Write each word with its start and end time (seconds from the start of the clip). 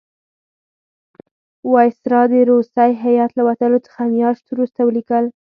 وایسرا 1.71 2.21
د 2.31 2.33
روسی 2.51 2.91
هیات 3.03 3.31
له 3.35 3.43
وتلو 3.47 3.77
څه 3.87 3.91
میاشت 4.13 4.45
وروسته 4.49 4.79
ولیکل. 4.83 5.25